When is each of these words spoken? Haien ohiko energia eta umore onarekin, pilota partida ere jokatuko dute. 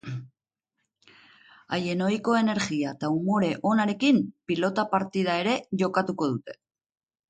Haien 1.77 2.01
ohiko 2.07 2.39
energia 2.39 2.95
eta 2.97 3.13
umore 3.19 3.53
onarekin, 3.75 4.21
pilota 4.53 4.91
partida 4.99 5.41
ere 5.47 5.59
jokatuko 5.85 6.37
dute. 6.37 6.63